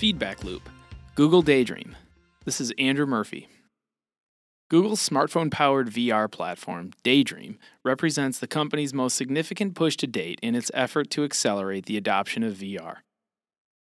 Feedback 0.00 0.44
Loop, 0.44 0.66
Google 1.14 1.42
Daydream. 1.42 1.94
This 2.46 2.58
is 2.58 2.72
Andrew 2.78 3.04
Murphy. 3.04 3.50
Google's 4.70 5.06
smartphone 5.06 5.50
powered 5.50 5.90
VR 5.90 6.32
platform, 6.32 6.92
Daydream, 7.02 7.58
represents 7.84 8.38
the 8.38 8.46
company's 8.46 8.94
most 8.94 9.14
significant 9.14 9.74
push 9.74 9.98
to 9.98 10.06
date 10.06 10.38
in 10.42 10.54
its 10.54 10.70
effort 10.72 11.10
to 11.10 11.24
accelerate 11.24 11.84
the 11.84 11.98
adoption 11.98 12.42
of 12.42 12.54
VR. 12.54 13.00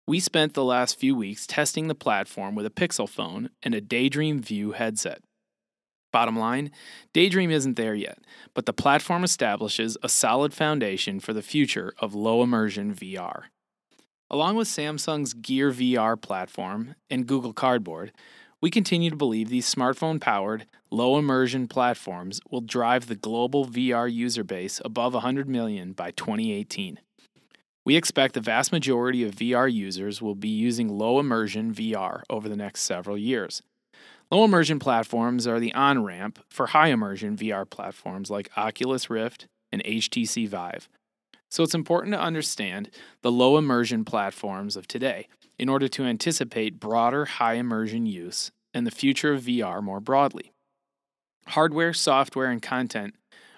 We 0.08 0.18
spent 0.18 0.54
the 0.54 0.64
last 0.64 0.98
few 0.98 1.14
weeks 1.14 1.46
testing 1.46 1.86
the 1.86 1.94
platform 1.94 2.56
with 2.56 2.66
a 2.66 2.70
Pixel 2.70 3.08
phone 3.08 3.50
and 3.62 3.72
a 3.72 3.80
Daydream 3.80 4.42
View 4.42 4.72
headset. 4.72 5.22
Bottom 6.12 6.36
line, 6.36 6.72
Daydream 7.14 7.52
isn't 7.52 7.76
there 7.76 7.94
yet, 7.94 8.18
but 8.52 8.66
the 8.66 8.72
platform 8.72 9.22
establishes 9.22 9.96
a 10.02 10.08
solid 10.08 10.52
foundation 10.52 11.20
for 11.20 11.32
the 11.32 11.40
future 11.40 11.94
of 12.00 12.16
low 12.16 12.42
immersion 12.42 12.96
VR. 12.96 13.44
Along 14.32 14.54
with 14.54 14.68
Samsung's 14.68 15.34
Gear 15.34 15.72
VR 15.72 16.20
platform 16.20 16.94
and 17.10 17.26
Google 17.26 17.52
Cardboard, 17.52 18.12
we 18.60 18.70
continue 18.70 19.10
to 19.10 19.16
believe 19.16 19.48
these 19.48 19.74
smartphone 19.74 20.20
powered, 20.20 20.66
low 20.88 21.18
immersion 21.18 21.66
platforms 21.66 22.40
will 22.48 22.60
drive 22.60 23.08
the 23.08 23.16
global 23.16 23.66
VR 23.66 24.12
user 24.12 24.44
base 24.44 24.80
above 24.84 25.14
100 25.14 25.48
million 25.48 25.92
by 25.92 26.12
2018. 26.12 27.00
We 27.84 27.96
expect 27.96 28.34
the 28.34 28.40
vast 28.40 28.70
majority 28.70 29.24
of 29.24 29.34
VR 29.34 29.72
users 29.72 30.22
will 30.22 30.36
be 30.36 30.48
using 30.48 30.88
low 30.88 31.18
immersion 31.18 31.74
VR 31.74 32.22
over 32.30 32.48
the 32.48 32.56
next 32.56 32.82
several 32.82 33.18
years. 33.18 33.62
Low 34.30 34.44
immersion 34.44 34.78
platforms 34.78 35.48
are 35.48 35.58
the 35.58 35.74
on 35.74 36.04
ramp 36.04 36.38
for 36.48 36.68
high 36.68 36.88
immersion 36.88 37.36
VR 37.36 37.68
platforms 37.68 38.30
like 38.30 38.56
Oculus 38.56 39.10
Rift 39.10 39.48
and 39.72 39.82
HTC 39.82 40.46
Vive. 40.46 40.88
So 41.50 41.64
it's 41.64 41.74
important 41.74 42.14
to 42.14 42.20
understand 42.20 42.90
the 43.22 43.32
low 43.32 43.58
immersion 43.58 44.04
platforms 44.04 44.76
of 44.76 44.86
today 44.86 45.26
in 45.58 45.68
order 45.68 45.88
to 45.88 46.04
anticipate 46.04 46.80
broader 46.80 47.24
high 47.24 47.54
immersion 47.54 48.06
use 48.06 48.50
and 48.72 48.86
the 48.86 48.92
future 48.92 49.32
of 49.32 49.42
VR 49.42 49.82
more 49.82 50.00
broadly. 50.00 50.52
Hardware, 51.48 51.92
software, 51.92 52.50
and 52.50 52.62
content 52.62 53.14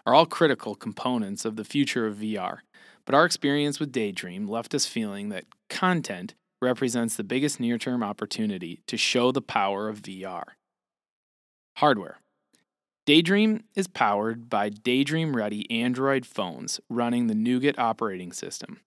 are 0.07 0.15
all 0.15 0.27
critical 0.27 0.75
components 0.75 1.45
of 1.45 1.57
the 1.57 1.65
future 1.65 2.07
of 2.07 2.17
VR, 2.17 2.59
but 3.05 3.15
our 3.15 3.27
experience 3.27 3.79
with 3.79 3.93
Daydream 3.93 4.49
left 4.49 4.75
us 4.75 4.87
feeling 4.87 5.29
that 5.29 5.45
content 5.69 6.35
represents 6.63 7.17
the 7.17 7.25
biggest 7.25 7.61
near 7.61 7.77
term 7.77 8.03
opportunity 8.03 8.81
to 8.87 8.97
show 8.97 9.33
the 9.33 9.43
power 9.43 9.89
of 9.89 10.01
VR. 10.01 10.45
Hardware 11.77 12.19
Daydream 13.05 13.65
is 13.75 13.89
powered 13.89 14.49
by 14.49 14.69
Daydream 14.69 15.35
ready 15.35 15.69
Android 15.73 16.25
phones 16.25 16.81
running 16.89 17.27
the 17.27 17.35
Nougat 17.35 17.77
operating 17.77 18.33
system. 18.33 18.79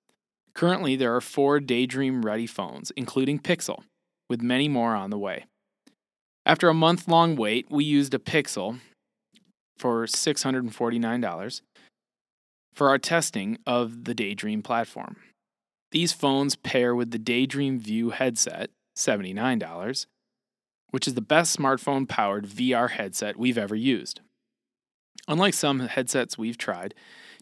Currently, 0.54 0.96
there 0.96 1.14
are 1.14 1.22
four 1.22 1.60
Daydream 1.60 2.26
ready 2.26 2.48
phones, 2.48 2.92
including 2.92 3.40
Pixel, 3.40 3.84
with 4.30 4.42
many 4.42 4.70
more 4.70 4.96
on 4.96 5.10
the 5.10 5.18
way. 5.18 5.46
After 6.46 6.70
a 6.70 6.74
month 6.74 7.10
long 7.10 7.36
wait, 7.36 7.68
we 7.70 7.84
used 7.84 8.14
a 8.14 8.20
Pixel 8.20 8.80
for 9.78 10.06
$649 10.06 11.62
for 12.74 12.88
our 12.88 12.98
testing 12.98 13.58
of 13.68 14.06
the 14.06 14.14
Daydream 14.14 14.62
platform. 14.62 15.18
These 15.92 16.14
phones 16.14 16.56
pair 16.56 16.96
with 16.96 17.12
the 17.12 17.20
Daydream 17.20 17.80
View 17.80 18.12
headset, 18.12 18.70
$79, 18.98 20.06
which 20.92 21.08
is 21.08 21.14
the 21.14 21.22
best 21.22 21.58
smartphone 21.58 22.08
powered 22.08 22.48
VR 22.48 22.92
headset 22.92 23.38
we've 23.38 23.58
ever 23.58 23.76
used. 23.76 24.22
Unlike 25.28 25.54
some 25.56 25.80
headsets 25.80 26.38
we've 26.38 26.58
tried, 26.58 26.94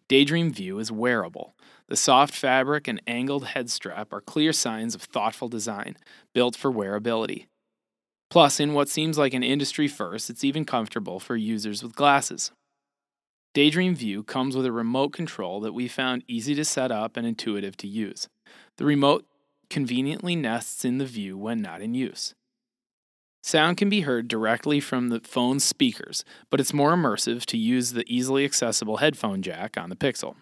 Daydream 0.08 0.52
View 0.52 0.80
is 0.80 0.92
wearable. 0.92 1.56
The 1.88 1.96
soft 1.96 2.34
fabric 2.34 2.88
and 2.88 3.02
angled 3.08 3.48
head 3.48 3.70
strap 3.70 4.14
are 4.14 4.22
clear 4.22 4.54
signs 4.54 4.96
of 4.96 5.02
thoughtful 5.02 5.50
design, 5.50 5.98
built 6.34 6.56
for 6.56 6.72
wearability. 6.72 7.48
Plus, 8.30 8.60
in 8.60 8.74
what 8.74 8.90
seems 8.90 9.18
like 9.18 9.34
an 9.34 9.44
industry 9.44 9.88
first, 9.88 10.30
it's 10.30 10.44
even 10.44 10.66
comfortable 10.66 11.20
for 11.20 11.36
users 11.36 11.84
with 11.84 11.96
glasses. 11.96 12.52
Daydream 13.54 13.96
View 13.96 14.24
comes 14.24 14.56
with 14.56 14.66
a 14.66 14.72
remote 14.72 15.14
control 15.14 15.60
that 15.60 15.74
we 15.74 15.88
found 15.88 16.24
easy 16.28 16.56
to 16.56 16.66
set 16.66 16.92
up 16.92 17.16
and 17.16 17.28
intuitive 17.28 17.78
to 17.78 17.88
use. 17.88 18.28
The 18.78 18.86
remote 18.86 19.26
conveniently 19.70 20.36
nests 20.36 20.84
in 20.84 20.98
the 20.98 21.06
view 21.06 21.38
when 21.38 21.62
not 21.62 21.82
in 21.82 21.94
use. 21.94 22.34
Sound 23.46 23.76
can 23.76 23.90
be 23.90 24.02
heard 24.02 24.30
directly 24.30 24.80
from 24.80 25.10
the 25.10 25.20
phone's 25.20 25.66
speakers, 25.66 26.24
but 26.50 26.62
it's 26.62 26.74
more 26.74 26.94
immersive 26.94 27.46
to 27.48 27.58
use 27.58 27.92
the 27.92 28.06
easily 28.08 28.46
accessible 28.46 28.98
headphone 28.98 29.42
jack 29.42 29.78
on 29.78 29.90
the 29.90 29.98
Pixel. 29.98 30.36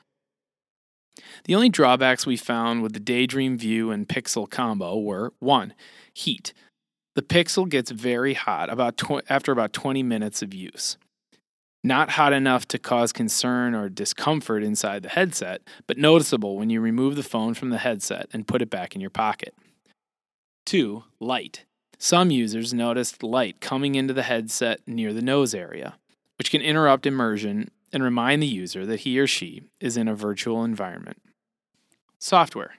The 1.46 1.56
only 1.56 1.70
drawbacks 1.70 2.28
we 2.28 2.38
found 2.38 2.84
with 2.84 2.94
the 2.94 3.00
Daydream 3.00 3.58
View 3.58 3.90
and 3.90 4.08
Pixel 4.08 4.48
combo 4.48 5.00
were 5.00 5.34
1. 5.40 5.74
Heat. 6.14 6.54
The 7.16 7.24
Pixel 7.24 7.68
gets 7.68 7.90
very 7.90 8.36
hot 8.36 8.72
about 8.72 8.98
tw- 8.98 9.26
after 9.28 9.52
about 9.52 9.74
20 9.74 10.04
minutes 10.04 10.44
of 10.44 10.54
use. 10.54 10.98
Not 11.84 12.12
hot 12.12 12.34
enough 12.34 12.68
to 12.68 12.78
cause 12.78 13.12
concern 13.12 13.74
or 13.74 13.90
discomfort 13.90 14.64
inside 14.64 15.02
the 15.02 15.10
headset, 15.10 15.62
but 15.88 15.98
noticeable 15.98 16.56
when 16.56 16.70
you 16.70 16.80
remove 16.80 17.16
the 17.16 17.24
phone 17.24 17.56
from 17.56 17.72
the 17.72 17.80
headset 17.80 18.28
and 18.32 18.48
put 18.48 18.62
it 18.62 18.70
back 18.70 18.94
in 18.94 19.02
your 19.02 19.10
pocket. 19.10 19.56
2. 20.68 21.04
Light. 21.20 21.66
Some 22.04 22.32
users 22.32 22.74
noticed 22.74 23.22
light 23.22 23.62
coming 23.62 23.94
into 23.94 24.12
the 24.12 24.24
headset 24.24 24.80
near 24.88 25.14
the 25.14 25.22
nose 25.22 25.54
area, 25.54 26.00
which 26.40 26.50
can 26.50 26.60
interrupt 26.60 27.06
immersion 27.06 27.70
and 27.94 28.02
remind 28.02 28.42
the 28.42 28.48
user 28.48 28.88
that 28.88 29.02
he 29.02 29.20
or 29.20 29.28
she 29.28 29.62
is 29.80 29.98
in 29.98 30.08
a 30.08 30.16
virtual 30.16 30.64
environment. 30.64 31.22
Software 32.18 32.74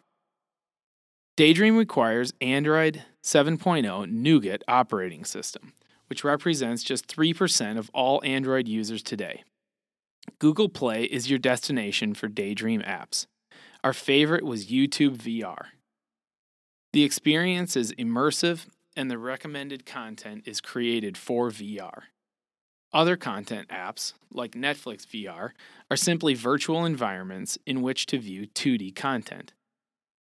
Daydream 1.37 1.77
requires 1.77 2.33
Android 2.41 3.05
7.0 3.23 4.11
Nougat 4.11 4.65
operating 4.67 5.25
system, 5.25 5.73
which 6.09 6.25
represents 6.25 6.83
just 6.83 7.07
3% 7.07 7.79
of 7.79 7.93
all 7.95 8.21
Android 8.25 8.67
users 8.67 9.05
today. 9.05 9.45
Google 10.41 10.69
Play 10.69 11.05
is 11.05 11.31
your 11.31 11.39
destination 11.39 12.15
for 12.15 12.27
Daydream 12.27 12.83
apps. 12.83 13.27
Our 13.85 13.93
favorite 13.93 14.45
was 14.45 14.67
YouTube 14.67 15.19
VR. 15.19 15.67
The 16.93 17.05
experience 17.05 17.77
is 17.77 17.93
immersive 17.93 18.67
and 18.97 19.11
the 19.11 19.19
recommended 19.19 19.87
content 19.87 20.43
is 20.47 20.61
created 20.61 21.17
for 21.17 21.51
VR. 21.51 22.03
Other 22.93 23.17
content 23.17 23.69
apps, 23.69 24.13
like 24.31 24.53
Netflix 24.53 25.07
VR, 25.07 25.53
are 25.91 25.97
simply 25.97 26.35
virtual 26.35 26.85
environments 26.85 27.59
in 27.67 27.81
which 27.81 28.05
to 28.07 28.19
view 28.19 28.47
2D 28.47 28.95
content. 28.95 29.55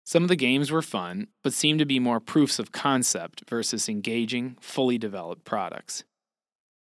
Some 0.05 0.23
of 0.23 0.29
the 0.29 0.37
games 0.37 0.71
were 0.71 0.83
fun, 0.83 1.29
but 1.43 1.53
seem 1.53 1.79
to 1.79 1.85
be 1.85 1.99
more 1.99 2.21
proofs 2.21 2.59
of 2.59 2.73
concept 2.73 3.45
versus 3.49 3.89
engaging, 3.89 4.57
fully 4.61 4.99
developed 4.99 5.45
products. 5.45 6.05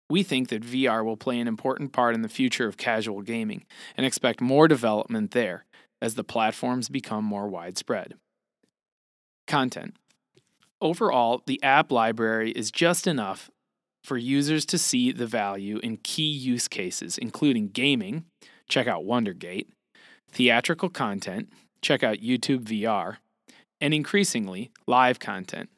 We 0.10 0.24
think 0.24 0.50
that 0.50 0.64
VR 0.64 1.06
will 1.06 1.18
play 1.18 1.40
an 1.40 1.48
important 1.48 1.94
part 1.94 2.16
in 2.16 2.22
the 2.22 2.30
future 2.30 2.68
of 2.68 2.76
casual 2.76 3.22
gaming 3.22 3.64
and 3.96 4.06
expect 4.06 4.42
more 4.42 4.68
development 4.68 5.32
there 5.32 5.66
as 6.02 6.16
the 6.16 6.24
platforms 6.24 6.90
become 6.90 7.24
more 7.24 7.48
widespread. 7.48 8.16
Content 9.48 9.96
Overall, 10.82 11.44
the 11.46 11.62
app 11.62 11.92
library 11.92 12.52
is 12.52 12.72
just 12.72 13.06
enough 13.06 13.52
for 14.04 14.18
users 14.18 14.66
to 14.66 14.80
see 14.80 15.12
the 15.12 15.28
value 15.28 15.78
in 15.84 15.98
key 15.98 16.32
use 16.32 16.68
cases, 16.68 17.20
including 17.20 17.68
gaming, 17.68 18.26
check 18.68 18.88
out 18.88 19.04
Wonderglade, 19.04 19.68
theatrical 20.32 20.90
content, 20.90 21.50
check 21.84 22.02
out 22.04 22.18
YouTube 22.18 22.64
VR, 22.64 23.18
and 23.80 23.94
increasingly, 23.94 24.72
live 24.88 25.20
content. 25.20 25.70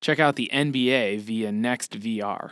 Check 0.00 0.20
out 0.20 0.36
the 0.36 0.50
NBA 0.52 1.20
via 1.20 1.50
NextVR. 1.50 2.50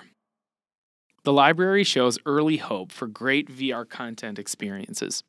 The 1.23 1.33
library 1.33 1.85
shows 1.85 2.19
early 2.27 2.57
hope 2.57 2.91
for 2.91 3.07
great 3.07 3.49
VR 3.49 3.89
content 3.89 4.41
experiences 4.41 5.23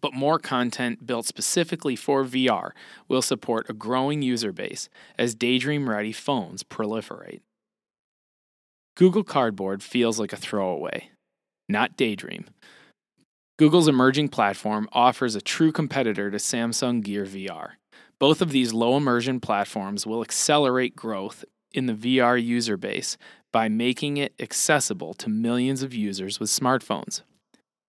but 0.00 0.12
more 0.12 0.38
content 0.38 1.06
built 1.06 1.26
specifically 1.26 1.96
for 1.96 2.24
VR 2.24 2.70
will 3.08 3.22
support 3.22 3.68
a 3.68 3.74
growing 3.74 4.22
user 4.22 4.52
base 4.52 4.88
as 5.18 5.34
Daydream 5.34 5.88
ready 5.88 6.12
phones 6.12 6.62
proliferate. 6.62 7.40
Google 8.96 9.24
Cardboard 9.24 9.82
feels 9.82 10.18
like 10.18 10.32
a 10.32 10.36
throwaway, 10.36 11.10
not 11.68 11.96
Daydream. 11.96 12.46
Google's 13.58 13.88
emerging 13.88 14.28
platform 14.28 14.88
offers 14.92 15.34
a 15.34 15.40
true 15.40 15.72
competitor 15.72 16.30
to 16.30 16.36
Samsung 16.36 17.02
Gear 17.02 17.24
VR. 17.24 17.72
Both 18.18 18.40
of 18.40 18.50
these 18.50 18.72
low 18.72 18.96
immersion 18.96 19.40
platforms 19.40 20.06
will 20.06 20.22
accelerate 20.22 20.96
growth 20.96 21.44
in 21.72 21.86
the 21.86 21.92
VR 21.94 22.42
user 22.42 22.76
base 22.76 23.16
by 23.52 23.68
making 23.68 24.16
it 24.16 24.34
accessible 24.40 25.14
to 25.14 25.28
millions 25.28 25.82
of 25.82 25.94
users 25.94 26.38
with 26.40 26.50
smartphones. 26.50 27.22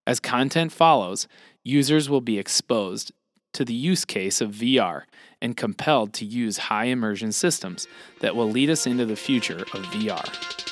As 0.08 0.22
content 0.22 0.72
follows, 0.72 1.28
users 1.66 2.10
will 2.10 2.22
be 2.22 2.40
exposed 2.40 3.12
to 3.52 3.66
the 3.66 3.74
use 3.74 4.06
case 4.06 4.40
of 4.40 4.52
VR 4.52 5.04
and 5.42 5.58
compelled 5.58 6.14
to 6.14 6.26
use 6.26 6.58
high 6.58 6.86
immersion 6.86 7.34
systems 7.34 7.90
that 8.22 8.34
will 8.34 8.50
lead 8.50 8.70
us 8.70 8.88
into 8.88 9.06
the 9.06 9.18
future 9.18 9.64
of 9.74 9.84
VR. 9.88 10.67